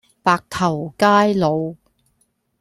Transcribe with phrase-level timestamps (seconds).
[0.23, 1.75] 白頭偕老